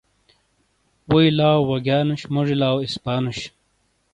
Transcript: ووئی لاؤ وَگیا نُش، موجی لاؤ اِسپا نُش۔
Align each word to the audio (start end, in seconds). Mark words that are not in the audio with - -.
ووئی 1.09 1.29
لاؤ 1.37 1.59
وَگیا 1.69 1.99
نُش، 2.07 2.21
موجی 2.33 2.55
لاؤ 2.61 2.77
اِسپا 2.85 3.15
نُش۔ 3.23 3.39